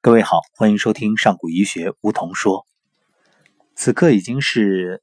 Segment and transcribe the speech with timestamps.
[0.00, 2.64] 各位好，欢迎收听上古医学梧桐说。
[3.74, 5.02] 此刻已经是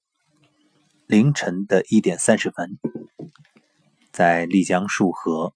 [1.05, 2.79] 凌晨的一点三十分，
[4.13, 5.53] 在丽江束河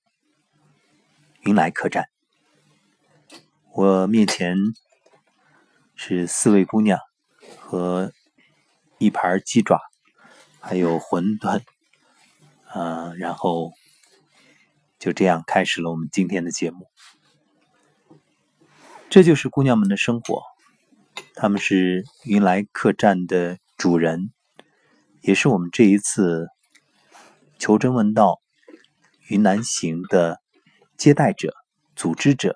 [1.40, 2.10] 云来客栈，
[3.74, 4.58] 我面前
[5.96, 7.00] 是四位姑娘
[7.60, 8.12] 和
[8.98, 9.80] 一盘鸡爪，
[10.60, 11.62] 还有馄饨，
[12.76, 13.72] 嗯，然后
[15.00, 16.90] 就这样开始了我们今天的节目。
[19.10, 20.44] 这就是姑娘们的生活，
[21.34, 24.32] 他们是云来客栈的主人，
[25.22, 26.48] 也是我们这一次
[27.58, 28.40] 求真问道
[29.28, 30.40] 云南行的
[30.96, 31.56] 接待者、
[31.96, 32.56] 组织者。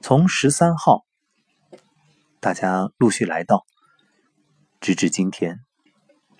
[0.00, 1.04] 从十三号，
[2.40, 3.64] 大家陆续来到，
[4.80, 5.60] 直至今天，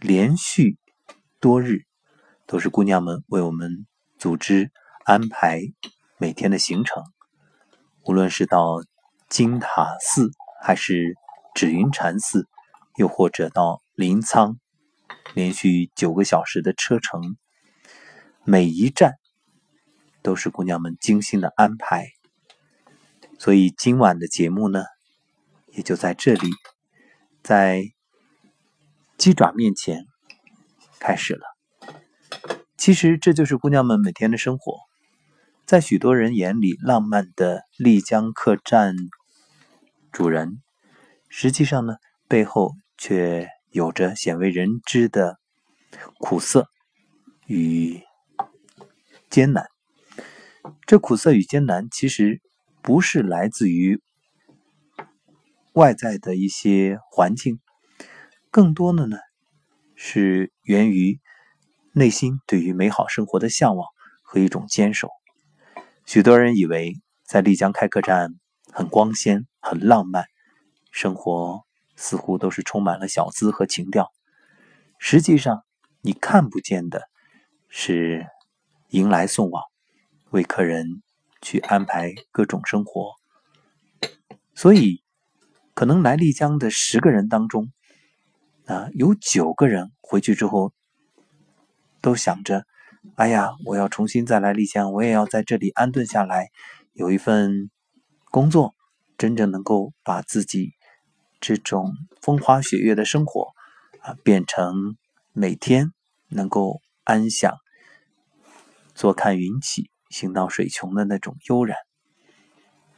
[0.00, 0.76] 连续
[1.38, 1.82] 多日
[2.46, 3.86] 都是姑娘们为我们
[4.18, 4.72] 组织
[5.04, 5.62] 安排
[6.18, 7.04] 每天的行程。
[8.04, 8.82] 无论是到
[9.28, 10.30] 金塔寺，
[10.62, 11.16] 还是
[11.54, 12.48] 紫云禅寺，
[12.96, 14.56] 又或者到临沧，
[15.34, 17.36] 连续九个小时的车程，
[18.44, 19.14] 每一站
[20.22, 22.08] 都是姑娘们精心的安排。
[23.38, 24.84] 所以今晚的节目呢，
[25.68, 26.50] 也就在这里，
[27.42, 27.84] 在
[29.16, 30.06] 鸡爪面前
[30.98, 31.42] 开始了。
[32.76, 34.89] 其实这就是姑娘们每天的生活。
[35.70, 38.96] 在许多人眼里，浪漫的丽江客栈
[40.10, 40.60] 主人，
[41.28, 41.94] 实际上呢，
[42.26, 45.38] 背后却有着鲜为人知的
[46.18, 46.66] 苦涩
[47.46, 48.02] 与
[49.28, 49.68] 艰难。
[50.86, 52.40] 这苦涩与艰难，其实
[52.82, 54.02] 不是来自于
[55.74, 57.60] 外在的一些环境，
[58.50, 59.18] 更多的呢，
[59.94, 61.20] 是源于
[61.92, 63.86] 内心对于美好生活的向往
[64.24, 65.08] 和一种坚守。
[66.12, 68.34] 许多人以为在丽江开客栈
[68.72, 70.24] 很光鲜、很浪漫，
[70.90, 74.10] 生活似乎都是充满了小资和情调。
[74.98, 75.62] 实际上，
[76.00, 77.08] 你看不见的
[77.68, 78.26] 是
[78.88, 79.62] 迎来送往，
[80.30, 81.00] 为客人
[81.42, 83.12] 去安排各种生活。
[84.52, 85.04] 所以，
[85.74, 87.70] 可能来丽江的十个人当中，
[88.66, 90.72] 啊，有九个人回去之后
[92.00, 92.66] 都想着。
[93.16, 96.50] 哎呀，我要重新再来丽江，我也要在这里安顿下来，
[96.92, 97.70] 有一份
[98.30, 98.74] 工作，
[99.16, 100.72] 真正能够把自己
[101.40, 103.52] 这种风花雪月的生活
[104.00, 104.96] 啊，变成
[105.32, 105.92] 每天
[106.28, 107.56] 能够安享
[108.94, 111.76] 坐看云起，行到水穷的那种悠然。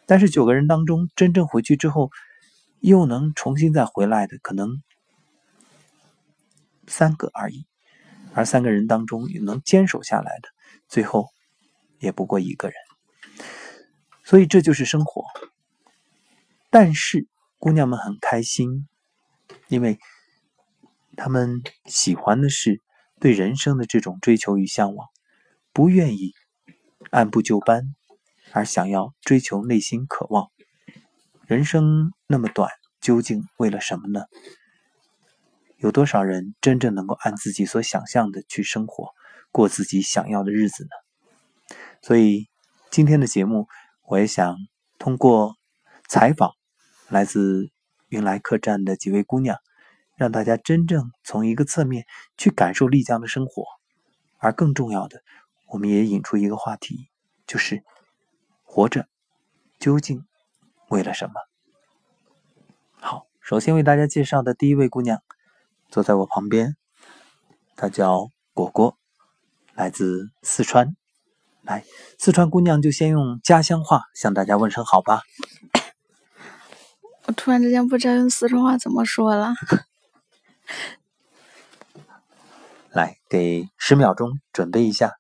[0.07, 2.11] 但是九个人当中，真正回去之后
[2.81, 4.83] 又能重新再回来的，可能
[6.89, 7.67] 三个而已。
[8.35, 10.49] 而三个人当中，能坚守下来的，
[10.89, 11.29] 最后
[11.99, 12.77] 也不过一个人。
[14.25, 15.25] 所以这就是生活。
[16.71, 17.27] 但是
[17.59, 18.89] 姑娘们很开心，
[19.69, 19.99] 因为
[21.17, 22.81] 她们喜欢的是
[23.21, 25.09] 对人生的这种追求与向往，
[25.73, 26.33] 不愿意
[27.11, 27.95] 按部就班，
[28.53, 30.51] 而想要追求内心渴望。
[31.47, 32.71] 人生那么短，
[33.01, 34.25] 究竟为了什么呢？
[35.83, 39.11] 有多少人真正能够按自己所想象的去生活，
[39.51, 41.77] 过自己想要的日子呢？
[42.01, 42.49] 所以
[42.89, 43.67] 今天的节目，
[44.07, 44.57] 我也想
[44.97, 45.57] 通过
[46.07, 46.53] 采访
[47.09, 47.73] 来自
[48.11, 49.59] 云来客栈的几位姑娘，
[50.15, 52.07] 让大家真正从一个侧面
[52.39, 53.65] 去感受丽江的生活。
[54.39, 55.25] 而更重要的，
[55.67, 57.09] 我们也引出一个话题，
[57.45, 57.83] 就是
[58.63, 59.09] 活着
[59.81, 60.25] 究竟
[60.91, 61.35] 为了什么？
[63.01, 65.21] 好，首先为大家介绍的第一位姑娘。
[65.93, 66.75] 坐在我旁边，
[67.77, 68.97] 她叫果果，
[69.75, 70.97] 来自四川。
[71.61, 71.85] 来，
[72.19, 75.21] 四川姑娘就先用家乡话向大家问声好吧。
[77.27, 79.53] 我突然之间不知道用四川话怎么说了。
[82.89, 85.17] 来，给十秒钟准备一下。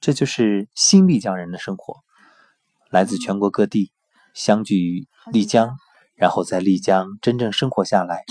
[0.00, 2.02] 这就是新丽江人的生活，
[2.88, 3.90] 来自全国各地，
[4.32, 5.76] 相聚于丽江，
[6.14, 8.22] 然后在丽江真正生活下来，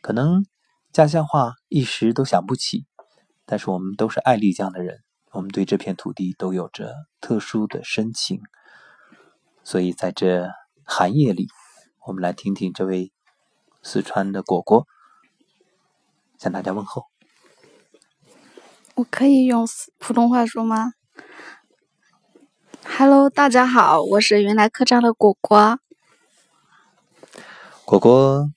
[0.00, 0.44] 可能。
[0.92, 2.84] 家乡话一时都想不起，
[3.46, 4.98] 但是我们都是爱丽江的人，
[5.30, 8.42] 我们对这片土地都有着特殊的深情，
[9.64, 10.50] 所以在这
[10.84, 11.48] 寒夜里，
[12.06, 13.10] 我们来听听这位
[13.82, 14.86] 四川的果果
[16.38, 17.06] 向大家问候。
[18.94, 19.66] 我可以用
[19.96, 20.92] 普通话说吗
[22.84, 25.78] ？Hello，大家好，我是云来客栈的果果。
[27.86, 28.50] 果果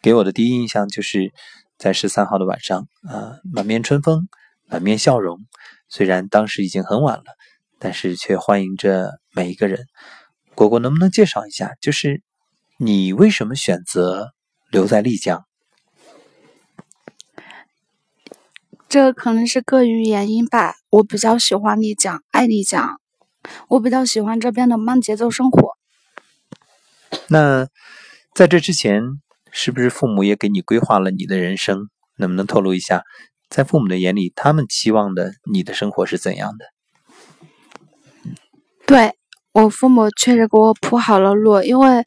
[0.00, 1.34] 给我的第一印象就是。
[1.78, 4.28] 在十三号的晚上，啊，满面春风，
[4.66, 5.40] 满面笑容。
[5.88, 7.24] 虽然当时已经很晚了，
[7.78, 9.86] 但是却欢迎着每一个人
[10.54, 12.22] 果果能不能介绍一下，就是
[12.78, 14.32] 你为什么选择
[14.70, 15.44] 留在丽江？
[18.88, 20.76] 这可能是个人原因吧。
[20.90, 23.00] 我比较喜欢丽江，爱丽江，
[23.68, 25.76] 我比较喜欢这边的慢节奏生活。
[27.28, 27.66] 那
[28.34, 29.02] 在这之前，
[29.56, 31.88] 是不是父母也给你规划了你的人生？
[32.18, 33.04] 能不能透露一下，
[33.48, 36.66] 在父母的眼里，他们期望的你的生活是怎样的？
[38.84, 39.14] 对
[39.52, 42.04] 我父母确实给我铺好了路，因为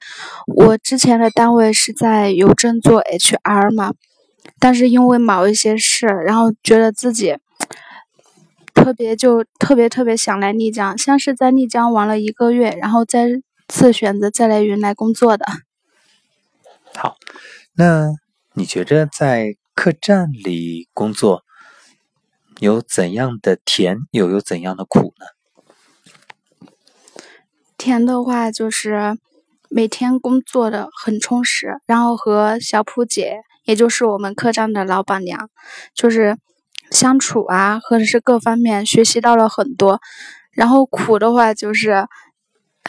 [0.55, 3.93] 我之前的单位是在邮政做 HR 嘛。
[4.59, 7.37] 但是因为某一些事，然后觉得自己
[8.73, 13.29] 特别就特别特别想来丽江，像是在丽江玩了一个月，然后再
[13.69, 15.45] 次选择再来云南工作的。
[16.97, 17.15] 好，
[17.75, 18.07] 那
[18.53, 21.43] 你觉着在客栈里工作
[22.59, 26.67] 有怎样的甜，又有怎样的苦呢？
[27.77, 29.19] 甜的话就是
[29.69, 33.41] 每天工作的很充实，然后和小普姐。
[33.63, 35.49] 也就是我们客栈的老板娘，
[35.93, 36.37] 就是
[36.89, 39.99] 相处啊，或者是各方面学习到了很多。
[40.51, 42.07] 然后苦的话，就是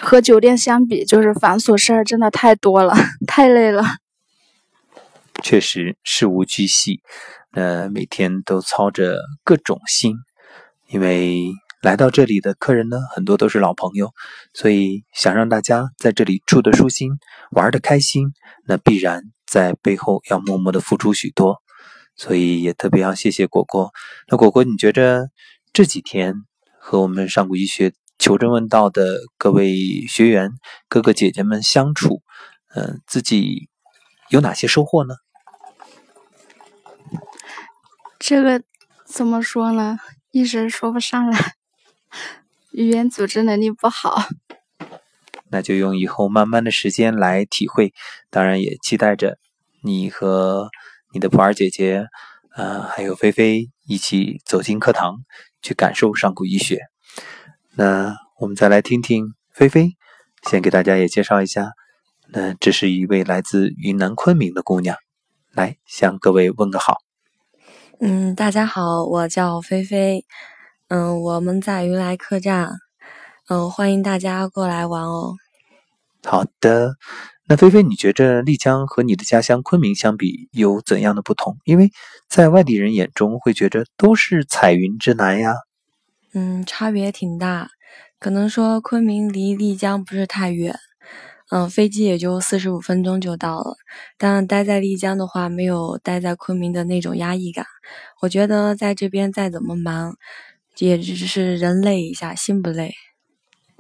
[0.01, 2.95] 和酒店相比，就是繁琐事儿真的太多了，
[3.27, 3.85] 太累了。
[5.43, 7.01] 确实事无巨细，
[7.53, 10.15] 呃，每天都操着各种心，
[10.89, 11.53] 因为
[11.83, 14.13] 来到这里的客人呢，很多都是老朋友，
[14.53, 17.13] 所以想让大家在这里住的舒心，
[17.51, 18.33] 玩的开心，
[18.67, 19.23] 那必然。
[19.51, 21.63] 在背后要默默的付出许多，
[22.17, 23.93] 所以也特别要谢谢果果。
[24.31, 25.29] 那果果，你觉着
[25.73, 26.35] 这几天
[26.79, 30.51] 和我们上古医学求真问道的各位学员、
[30.89, 32.23] 哥哥姐姐们相处，
[32.75, 33.69] 嗯，自己
[34.29, 35.15] 有哪些收获呢？
[38.19, 38.63] 这个
[39.05, 39.99] 怎么说呢？
[40.33, 41.55] 一时说不上来，
[42.73, 44.29] 语言组织能力不好。
[45.51, 47.95] 那就用以后慢慢的时间来体会，
[48.29, 49.39] 当然也期待着
[49.83, 50.69] 你和
[51.15, 52.07] 你的普洱姐姐，
[52.55, 55.21] 呃，还有菲菲一起走进课堂，
[55.63, 56.81] 去感受上古医学。
[57.79, 59.93] 那我们再来听听菲菲，
[60.51, 61.71] 先给大家也介绍一下，
[62.33, 64.97] 那这是一位来自云南昆明的姑娘，
[65.53, 66.97] 来向各位问个好。
[68.01, 70.25] 嗯，大家好，我叫菲菲，
[70.89, 72.69] 嗯，我们在云来客栈。
[73.49, 75.37] 嗯，欢迎大家过来玩哦。
[76.25, 76.97] 好的，
[77.47, 81.57] 那菲菲，你觉着丽江和你的家乡昆明相比有怎样的不同？
[81.63, 81.93] 因为
[82.29, 85.55] 在外地人眼中会觉着都是彩云之南呀。
[86.35, 87.71] 嗯，差别挺大。
[88.19, 90.77] 可能说昆明离丽江不是太远，
[91.51, 93.77] 嗯，飞机也就四十五分钟就到了。
[94.17, 97.65] 但待在丽江的话，没有待在昆明的那种压抑感。
[98.21, 100.17] 我觉得在这边再怎么忙，
[100.79, 102.95] 也只是人累一下，心不累。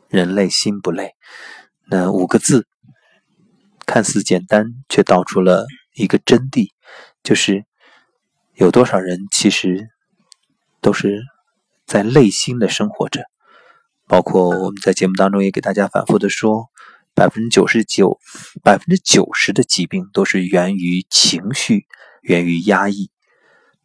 [0.08, 1.14] 人累心不累，
[1.90, 2.66] 那五个字
[3.84, 6.68] 看似简单，却道出了一个真谛，
[7.22, 7.64] 就是
[8.54, 9.88] 有多少人其实
[10.80, 11.20] 都是
[11.88, 13.24] 在内心的生活着。
[14.06, 16.70] 包括我们在节目当中也给大家反复的说，
[17.14, 18.18] 百分之九十九、
[18.62, 21.86] 百分之九十的疾病都是源于情绪，
[22.22, 23.10] 源于压抑。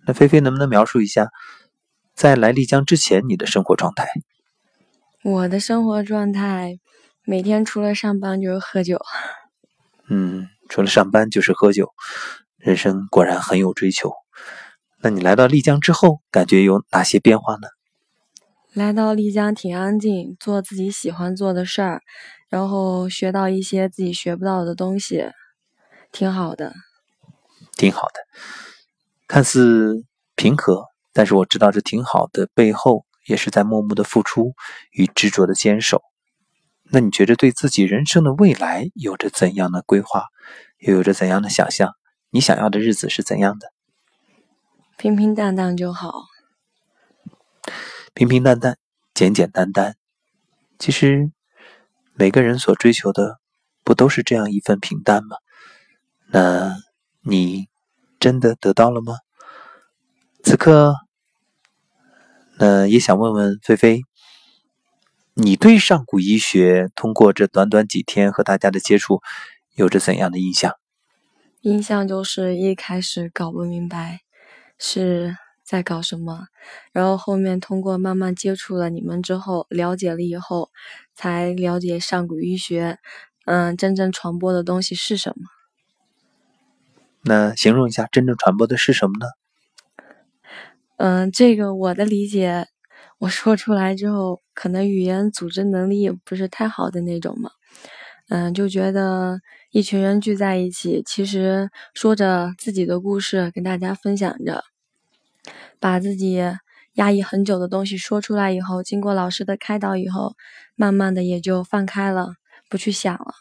[0.05, 1.29] 那菲菲能不能描述一下，
[2.13, 4.07] 在来丽江之前你的生活状态？
[5.23, 6.79] 我的生活状态，
[7.25, 9.01] 每天除了上班就是喝酒。
[10.09, 11.89] 嗯，除了上班就是喝酒，
[12.57, 14.11] 人生果然很有追求。
[15.01, 17.67] 那你来到丽江之后，感觉有哪些变化呢？
[18.73, 22.01] 来到丽江挺安静，做自己喜欢做的事儿，
[22.49, 25.31] 然后学到一些自己学不到的东西，
[26.11, 26.73] 挺好的。
[27.77, 28.13] 挺好的，
[29.27, 33.05] 看似平和，但是我知道这挺好的背后。
[33.25, 34.53] 也是在默默的付出
[34.91, 36.01] 与执着的坚守。
[36.91, 40.25] 那你觉得对自己人生的未来有着怎样的规划，
[40.79, 41.93] 又有着怎样的想象？
[42.31, 43.71] 你想要的日子是怎样的？
[44.97, 46.32] 平平淡淡就好。
[48.13, 48.77] 平平淡淡，
[49.13, 49.95] 简简单单。
[50.77, 51.31] 其实
[52.13, 53.39] 每个人所追求的，
[53.83, 55.37] 不都是这样一份平淡吗？
[56.31, 56.77] 那
[57.21, 57.67] 你
[58.19, 59.15] 真的得到了吗？
[60.43, 60.95] 此刻。
[62.59, 64.01] 那，也想问问菲菲，
[65.33, 69.21] 你对上古医学通过这短短几天和大家的接触，
[69.73, 70.75] 有着怎样的印象？
[71.61, 74.19] 印象就是一开始搞不明白
[74.77, 75.35] 是
[75.73, 76.45] 在搞什么，
[76.91, 80.69] 然后后面通过慢慢接触了你们之后，了解了以后，
[81.15, 82.99] 才了解上古医学，
[83.45, 85.47] 嗯，真正传播的东西是什么？
[87.23, 89.25] 那形容一下真正传播的是什么呢？
[90.97, 92.67] 嗯，这个我的理解，
[93.17, 97.49] 我说出来之后，可能语言组织能力也不是太好的那种嘛。
[98.29, 99.39] 嗯，就觉得
[99.71, 104.63] 一群人聚在一起，其实说着自己的故事，跟大家分享着，
[105.79, 106.39] 把自己
[106.93, 110.33] 压抑很久的东西说出来以后，经过老师的开导以后，
[110.75, 112.33] 慢慢的也就放开了，
[112.69, 113.33] 不去想了。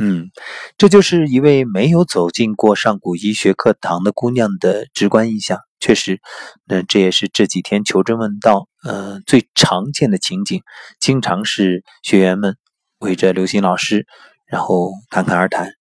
[0.00, 0.30] 嗯，
[0.76, 5.58] 这就是一位没有走进过上古医学课堂的姑娘的直观印象。
[5.80, 6.20] 确实，
[6.66, 10.62] 那这也是这几天求真问道，呃，最常见的情景，
[11.00, 12.56] 经常是学员们
[12.98, 14.06] 围着刘星老师，
[14.46, 15.72] 然后侃侃而谈，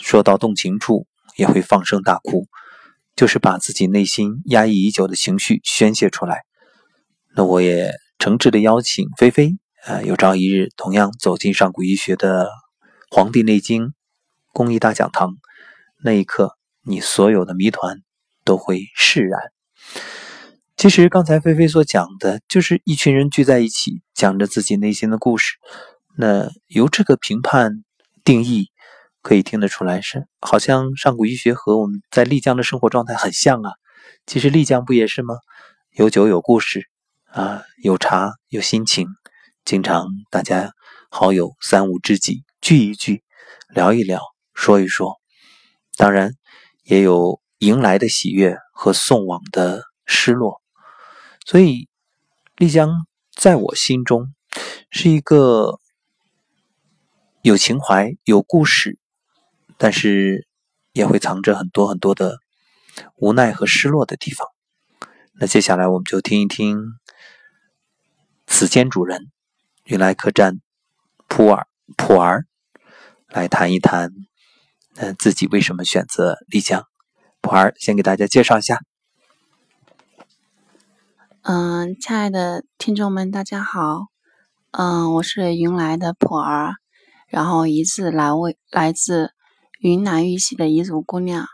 [0.00, 2.46] 说到动情处也会放声大哭，
[3.16, 6.42] 就是把自己内心压抑已久的情绪宣泄出来。
[7.34, 9.56] 那我也诚挚的邀请菲菲，
[9.86, 12.50] 呃，有朝一日同样走进上古医学的。
[13.16, 13.84] 《黄帝内经》
[14.52, 15.36] 公益大讲堂，
[16.02, 17.98] 那一刻，你所有的谜团
[18.44, 19.40] 都会释然。
[20.76, 25.54] 其实，刚才菲菲所讲的，就是一群人聚在一起，讲着自己内心的故事。
[26.18, 27.84] 那由这个评判
[28.24, 28.70] 定义，
[29.26, 33.72] 可以听得出来，是好像上古医学和我们在丽江的生活状态很像啊。
[34.24, 35.34] 其实丽江不也是吗？
[35.90, 36.88] 有酒有故事
[37.24, 39.08] 啊，有茶有心情，
[39.64, 40.70] 经常大家
[41.10, 42.44] 好友三五知己。
[42.60, 43.24] 聚一聚，
[43.68, 44.22] 聊一聊，
[44.54, 45.16] 说一说，
[45.96, 46.30] 当然
[46.84, 50.62] 也有迎来的喜悦和送往的失落。
[51.44, 51.88] 所以，
[52.54, 54.32] 丽江在我心中
[54.88, 55.80] 是一个
[57.42, 59.00] 有情怀、有故事，
[59.78, 60.46] 但是
[60.92, 62.38] 也会藏着很多很多的
[63.16, 64.46] 无奈和失落的地方。
[65.38, 66.80] 那接下来我们就听一听
[68.46, 69.30] 此间主人
[69.84, 70.60] 云来客栈
[71.28, 71.66] 普洱
[71.96, 72.46] 普儿。
[73.28, 74.12] 来谈一谈，
[74.94, 76.84] 嗯，自己为什么选择丽江？
[77.42, 78.80] 普儿先给大家介绍一下。
[81.42, 84.06] 嗯，亲爱的听众们，大家好。
[84.70, 86.76] 嗯，我是云来的普儿，
[87.26, 89.32] 然后一字来为来自
[89.86, 91.46] 云南玉溪的彝族姑娘，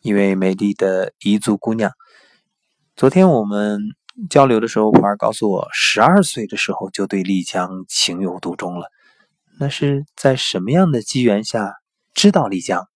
[0.00, 1.90] 一位美丽的彝族姑娘。
[2.94, 3.80] 昨天我们
[4.30, 8.92] 交流的时候，普儿告诉我，十二岁的时候就对丽江情有独钟了。
[9.58, 11.74] 那是在什么样的机缘下
[12.14, 12.88] 知道丽江？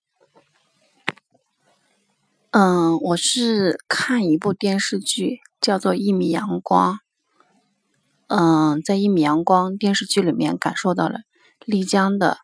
[2.53, 6.95] 嗯，我是看一部电视剧，叫做《一米阳光》。
[8.29, 11.19] 嗯，在《一米阳光》电视剧里面感受到了
[11.65, 12.39] 丽江的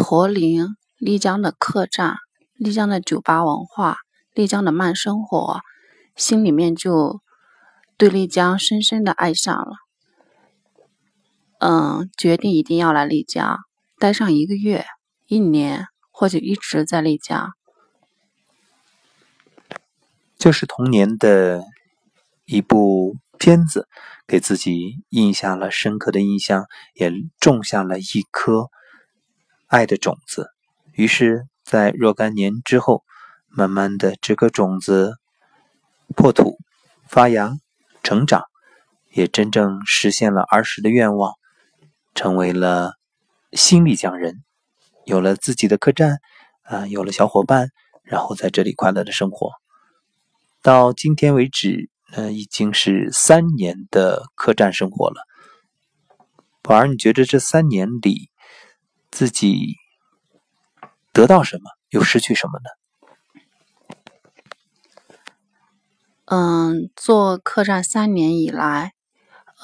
[0.00, 2.18] 驼铃、丽江的客栈、
[2.54, 3.96] 丽江的酒吧文化、
[4.32, 5.58] 丽江的慢生活，
[6.14, 7.20] 心里面就
[7.96, 9.72] 对丽江深深的爱上了。
[11.58, 13.58] 嗯，决定一定要来丽江
[13.98, 14.86] 待上一个月、
[15.26, 17.50] 一年，或者一直在丽江。
[20.38, 21.64] 就是童年的
[22.44, 23.88] 一部片子，
[24.28, 28.70] 给自己印下了深刻的印象，也种下了一颗
[29.68, 30.50] 爱的种子。
[30.92, 33.04] 于是，在若干年之后，
[33.46, 35.14] 慢慢的这颗种子
[36.16, 36.58] 破土、
[37.06, 37.52] 发芽、
[38.02, 38.42] 成长，
[39.12, 41.34] 也真正实现了儿时的愿望。
[42.14, 42.94] 成为了
[43.52, 44.42] 新丽江人，
[45.04, 46.18] 有了自己的客栈，
[46.62, 47.68] 啊，有了小伙伴，
[48.02, 49.52] 然后在这里快乐的生活。
[50.60, 55.22] 到今天为止，呃，已经是三年的客栈生活了。
[56.60, 58.30] 宝儿，你觉得这三年里
[59.18, 59.74] 自己
[61.12, 62.70] 得到什么，又失去什么呢？
[66.26, 68.92] 嗯，做客栈三年以来，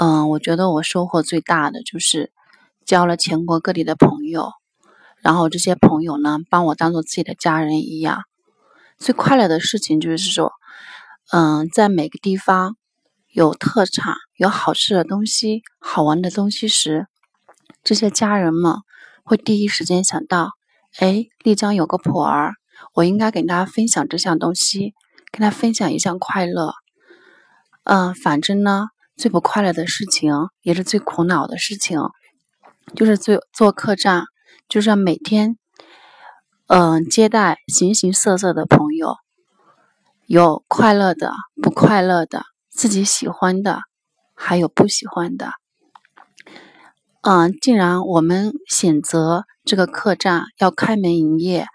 [0.00, 2.32] 嗯，我觉得我收获最大的就是。
[2.84, 4.52] 交了全国各地的朋友，
[5.22, 8.24] 然后这些朋友呢，把我当做自己的家人一样。
[8.98, 10.52] 最快乐的事情就是说，
[11.30, 12.76] 嗯，在每个地方
[13.28, 17.06] 有特产、有好吃的东西、好玩的东西时，
[17.84, 18.78] 这些家人们
[19.24, 20.52] 会第一时间想到：
[20.98, 22.52] 哎，丽江有个普洱，
[22.92, 24.94] 我应该给大家分享这项东西，
[25.32, 26.74] 跟他分享一项快乐。
[27.84, 32.00] 嗯，反正呢，最不快乐的事情，也是最苦恼的事情。
[32.94, 34.24] 就是做做客栈，
[34.68, 35.56] 就是每天，
[36.66, 39.16] 嗯，接待形形色色的朋友，
[40.26, 43.80] 有快乐的，不快乐的，自己喜欢的，
[44.34, 45.52] 还有不喜欢的。
[47.26, 51.66] 嗯，既然我们选择这个客栈要开门营业，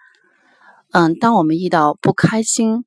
[0.91, 2.85] 嗯，当我们遇到不开心、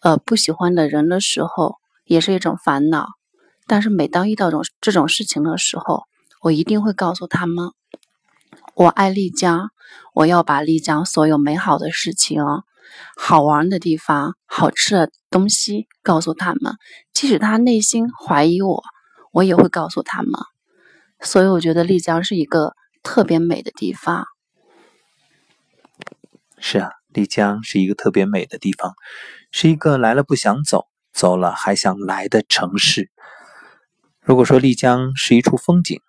[0.00, 3.08] 呃不喜欢的人的时候，也是一种烦恼。
[3.66, 6.04] 但是每当遇到这种这种事情的时候，
[6.42, 7.72] 我一定会告诉他们，
[8.76, 9.70] 我爱丽江，
[10.14, 12.40] 我要把丽江所有美好的事情、
[13.16, 16.76] 好玩的地方、好吃的东西告诉他们。
[17.12, 18.84] 即使他内心怀疑我，
[19.32, 20.30] 我也会告诉他们。
[21.24, 24.24] 所以我觉得丽江是一个特别美的地方。
[26.58, 28.94] 是啊，丽江是一个特别美的地方，
[29.50, 33.10] 是一个来了不想走，走了还想来的城市。
[34.20, 36.00] 如果说丽江是一处风景，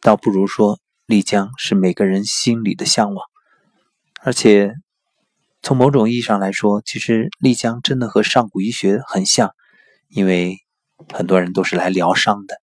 [0.00, 3.26] 倒不如说丽江是每个人心里的向往。
[4.20, 4.74] 而且，
[5.62, 9.52] 从某种意义上来说，其实丽江真的和上古医学很像，
[10.08, 10.58] 因为
[11.12, 12.56] 很多人都是来疗伤的。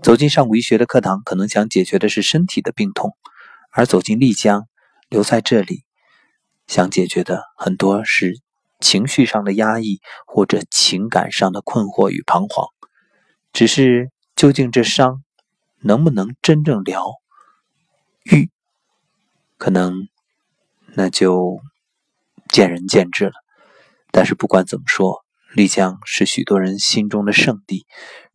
[0.00, 3.10] 走进上古医学的课堂，可能想解决的是身体的病痛；
[3.72, 4.68] 而走进丽江，
[5.08, 5.84] 留在这里。
[6.68, 8.40] 想解决的很多是
[8.78, 12.68] 情绪上的压抑，或者情感上的困惑与彷徨。
[13.52, 15.24] 只是究竟这伤
[15.80, 17.04] 能不能真正疗
[18.22, 18.50] 愈，
[19.56, 20.08] 可能
[20.94, 21.58] 那就
[22.48, 23.32] 见仁见智了。
[24.12, 25.24] 但是不管怎么说，
[25.54, 27.86] 丽江是许多人心中的圣地，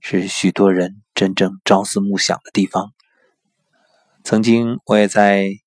[0.01, 2.93] 是许多人真正朝思暮想的地方。
[4.24, 5.60] 曾经我也在。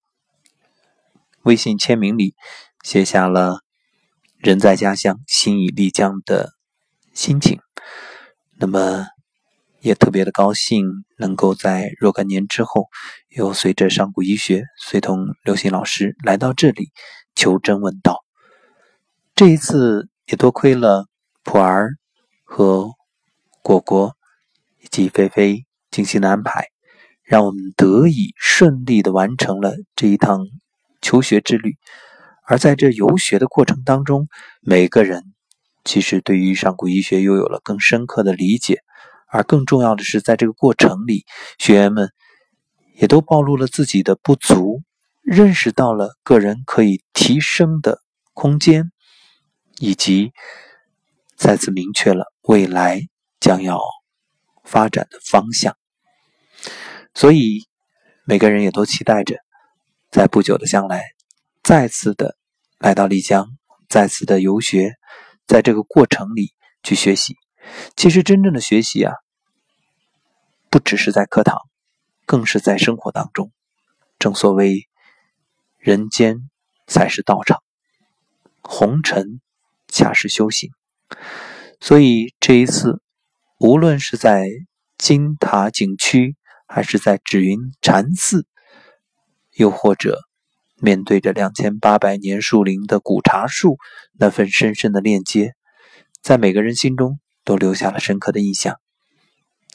[1.42, 2.34] 微信签名里
[2.82, 3.60] 写下了
[4.38, 6.54] “人在家乡，心已丽江”的
[7.14, 7.60] 心情。
[8.58, 9.06] 那么，
[9.78, 10.84] 也特别的高兴，
[11.18, 12.88] 能够在若干年之后，
[13.28, 16.90] 又随着上古医学，随同刘鑫老师来到这里
[17.36, 18.24] 求真问道。
[19.36, 21.06] 这一次也多亏了
[21.44, 21.90] 普儿
[22.42, 22.90] 和
[23.62, 24.15] 果果
[24.90, 26.68] 及菲菲精心的安排，
[27.22, 30.46] 让我们得以顺利的完成了这一趟。
[31.02, 31.76] 求学之旅，
[32.48, 34.26] 而在这游学的过程当中，
[34.60, 35.22] 每个人
[35.84, 38.80] 其实对于上古医学又有了更深刻的理解，
[39.28, 41.24] 而更重要的是，在这个过程里，
[41.58, 42.10] 学员们
[42.96, 44.82] 也都暴露了自己的不足，
[45.22, 48.00] 认识到了个人可以提升的
[48.32, 48.90] 空间，
[49.78, 50.32] 以及
[51.36, 53.02] 再次明确了未来
[53.38, 53.78] 将要
[54.66, 55.76] 发展的方向。
[57.14, 57.66] 所以，
[58.24, 59.36] 每个人也都期待着。
[60.10, 61.04] 在不久的将来，
[61.62, 62.36] 再次的
[62.78, 63.48] 来到丽江，
[63.88, 64.94] 再次的游学，
[65.46, 66.52] 在这个过程里
[66.82, 67.36] 去学习。
[67.96, 69.12] 其实真正的学习啊，
[70.70, 71.58] 不只是在课堂，
[72.24, 73.52] 更是在生活当中。
[74.18, 74.88] 正所谓，
[75.76, 76.48] 人间
[76.86, 77.62] 才是道场，
[78.62, 79.40] 红尘
[79.88, 80.70] 恰是修行。
[81.80, 83.02] 所以这一次，
[83.58, 84.48] 无论是在
[84.98, 88.46] 金塔景区，还是在紫云禅寺。
[89.54, 90.20] 又或者，
[90.78, 93.78] 面对着两千八百年树龄的古茶树，
[94.12, 95.54] 那份深深的链接，
[96.20, 98.76] 在每个人心中都留下了深刻的印象。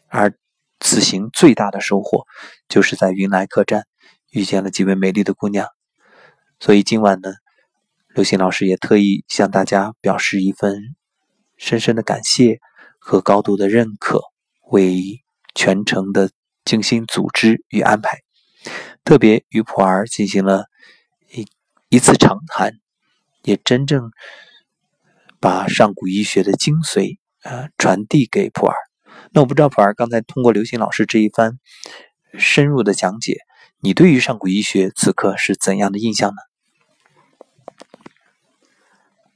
[0.08, 0.36] 而
[0.80, 2.26] 此行最大的收获，
[2.70, 3.88] 就是在云来客栈
[4.30, 5.68] 遇见了几位美丽的姑娘。
[6.60, 7.32] 所以今晚呢，
[8.14, 10.78] 刘星老师也特意向大家表示一份
[11.58, 12.60] 深深的感谢
[13.04, 14.22] 和高度的认可，
[14.70, 15.22] 为
[15.56, 16.30] 全程的
[16.64, 18.20] 精心组织与安排。
[19.04, 20.66] 特别与普儿进行了
[21.32, 21.48] 一
[21.90, 22.74] 一次长谈，
[23.42, 24.12] 也真正
[25.40, 28.76] 把上古医学的精髓呃传递给普儿。
[29.32, 31.58] 那我不知道普儿刚才通过刘星老师这一番
[32.38, 33.40] 深入的讲解，
[33.80, 36.36] 你对于上古医学此刻是怎样的印象呢？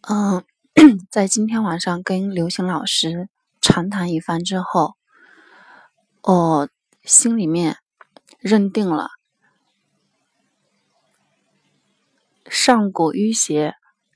[0.08, 0.44] 嗯，
[1.10, 3.28] 在今天晚上跟刘星老师
[3.68, 4.96] 长谈一番之后，
[6.22, 6.70] 我
[7.04, 7.80] 心里面
[8.38, 9.10] 认定了。
[12.48, 13.74] 上古医学，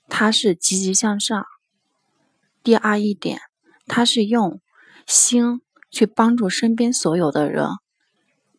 [0.08, 1.48] 它是积极向上。
[2.62, 3.42] 第二一点，
[3.88, 4.62] 它是用
[5.08, 7.70] 心去帮助身边所有的人，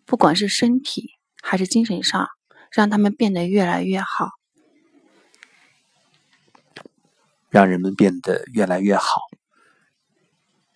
[0.04, 2.28] 不管是身体还是精神上，
[2.72, 4.30] 让他们变得越来越好，
[7.48, 9.29] 让人们变得越来越好。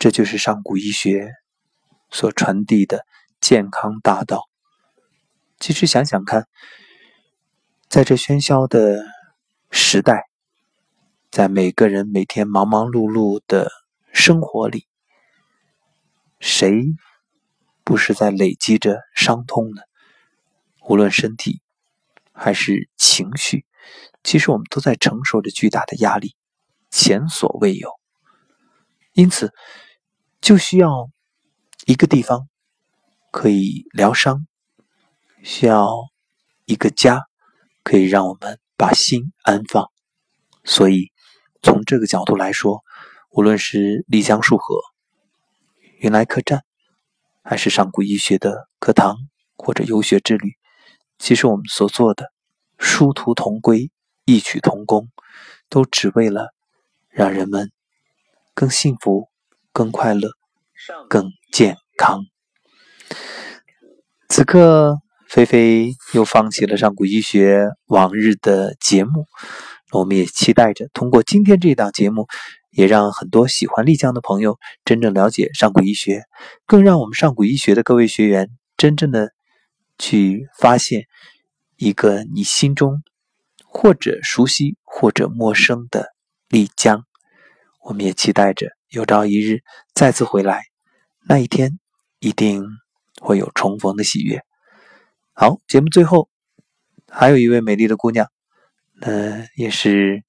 [0.04, 1.32] 这就是上古医学
[2.10, 3.06] 所传递的
[3.40, 4.42] 健康大道。
[5.58, 6.46] 其实想想看。
[7.88, 9.02] 在这喧嚣的
[9.70, 10.24] 时代，
[11.30, 13.70] 在每个人每天忙忙碌碌的
[14.12, 14.86] 生活里，
[16.38, 16.84] 谁
[17.82, 19.80] 不是在累积着伤痛呢？
[20.86, 21.62] 无论身体
[22.30, 23.64] 还是情绪，
[24.22, 26.36] 其实我们都在承受着巨大的压力，
[26.90, 27.88] 前所未有。
[29.12, 29.52] 因此，
[30.44, 31.08] 就需要
[31.86, 32.50] 一个地方
[33.30, 34.46] 可以疗伤，
[35.42, 35.88] 需要
[36.66, 37.22] 一个家。
[37.82, 39.90] 可以让我们把心安放，
[40.64, 41.12] 所以
[41.62, 42.82] 从这个角度来说，
[43.30, 44.74] 无论是丽江束河、
[45.98, 46.62] 云来客栈，
[47.42, 49.16] 还是上古医学的课堂
[49.58, 50.54] 或者游学之旅，
[51.18, 52.32] 其实我们所做的
[52.78, 53.90] 殊途同归、
[54.24, 55.10] 异曲同工，
[55.68, 56.54] 都只为了
[57.10, 57.70] 让人们
[58.54, 59.28] 更幸福、
[59.74, 60.30] 更快乐、
[61.10, 62.20] 更健康。
[64.28, 69.26] 此刻，菲菲又放起了上古医学往日的节目。
[69.90, 72.28] 我们也期待着通过今天这档节目，
[72.70, 76.22] 也让很多喜欢丽江的朋友真正了解上古医学，
[76.66, 79.32] 更让我们上古医学的各位学员真正的
[79.98, 81.06] 去发现
[81.76, 83.02] 一个你心中
[83.64, 86.10] 或者熟悉或者陌生的
[86.48, 87.02] 丽江。
[87.82, 89.58] 我们也期待着有朝一日
[89.92, 90.62] 再次回来，
[91.26, 91.80] 那一天
[92.20, 92.62] 一定
[93.20, 94.40] 会有重逢的喜悦。
[95.32, 96.28] 好，节目最后
[97.10, 98.28] 还有一位美丽的姑娘。
[99.00, 100.22] 呃，也是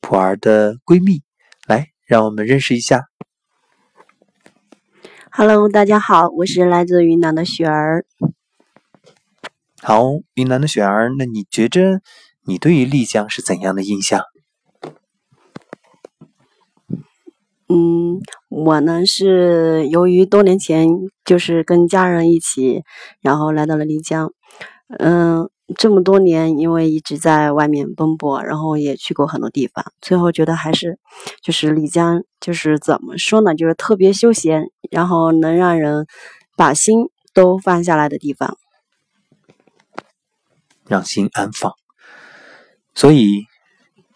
[0.00, 1.24] 普儿的闺蜜，
[1.66, 3.02] 来，让我们认识一下。
[5.32, 8.06] Hello，大家好，我是来自云南的雪儿。
[9.82, 12.00] 好，云南的雪儿，那你觉着
[12.44, 14.22] 你对于丽江是怎样的印象？
[17.74, 20.86] 嗯，我呢是由于多年前
[21.24, 22.84] 就是跟家人一起，
[23.20, 24.32] 然后来到了丽江，
[24.98, 25.50] 嗯。
[25.78, 30.98] 这么多年，因为一直在外面奔波，然后也去过很多地方，最后觉得还是，
[31.42, 36.06] 就是丽江，就是怎么说呢，就是特别休闲，然后能让人
[36.54, 38.58] 把心都放下来的地方，
[40.86, 41.72] 让心安放。
[42.94, 43.46] 所以，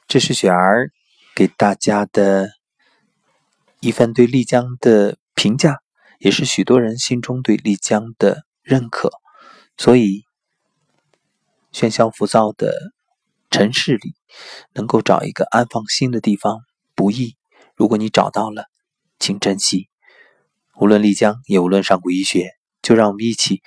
[0.06, 0.90] 这是雪儿
[1.34, 2.50] 给大家的
[3.80, 5.78] 一份对丽江的评价，
[6.18, 9.10] 也是许多人心中对丽江的认可。
[9.76, 10.24] 所以。
[11.70, 12.72] 喧嚣浮躁的
[13.50, 14.14] 城市里，
[14.72, 16.60] 能够找一个安放心的地方
[16.94, 17.36] 不易。
[17.76, 18.64] 如果你找到了，
[19.20, 19.88] 请珍惜。
[20.80, 23.60] 无论丽江，也无论上古医学，就让我们一起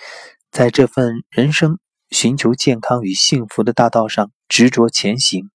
[0.50, 1.78] 在这份人生
[2.10, 5.52] 寻求健康与幸福的大道上执着前行，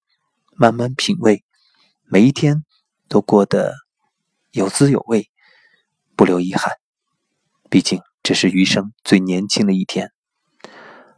[0.55, 1.43] 慢慢品味，
[2.05, 2.65] 每一天
[3.09, 3.75] 都过得
[4.57, 5.29] 有滋有味，
[6.17, 6.73] 不留遗憾。
[7.69, 10.13] 毕竟这是余生最年轻的一天。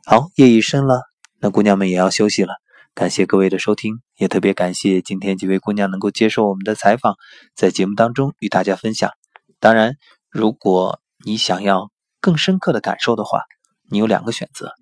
[0.04, 1.02] 好，夜已深了。
[1.38, 2.54] 那姑娘们也要休息了，
[2.94, 7.14] 感谢各位的收听，也特别感谢今天几位姑娘能够接受我们的采访，
[7.54, 9.12] 在节目当中与大家分享。
[9.60, 9.94] 当然，
[10.28, 13.42] 如果你想要更深刻的感受的话，
[13.88, 14.72] 你有两个选择：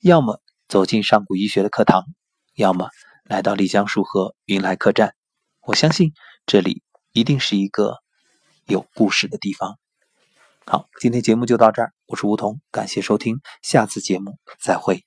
[0.00, 2.04] 要么走进上古医学的课堂，
[2.54, 2.90] 要么
[3.24, 5.16] 来到丽江束河云来客栈。
[5.62, 6.12] 我相信
[6.46, 8.03] 这里一定是一个
[8.66, 9.78] 有故事的地方。
[10.66, 15.04] 好，今天节目就到这儿，我是梧桐，感谢收听，下次节目再会。